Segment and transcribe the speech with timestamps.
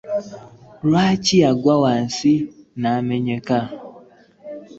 [0.87, 2.31] Lwaki yagwa wansi
[2.81, 3.57] n'amenyeka?